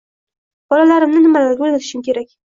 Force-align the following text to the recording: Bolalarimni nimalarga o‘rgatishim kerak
Bolalarimni 0.75 1.21
nimalarga 1.25 1.67
o‘rgatishim 1.67 2.01
kerak 2.09 2.33